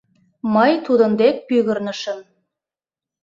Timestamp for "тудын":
0.85-1.11